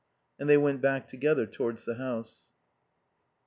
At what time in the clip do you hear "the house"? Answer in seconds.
1.85-2.47